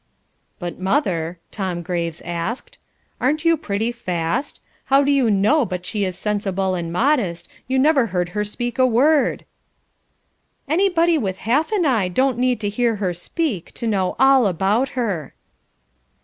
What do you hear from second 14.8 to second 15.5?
her."